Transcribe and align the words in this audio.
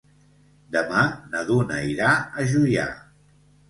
Demà 0.77 1.03
na 1.35 1.45
Duna 1.51 1.79
irà 1.93 2.17
a 2.25 2.51
Juià. 2.53 2.93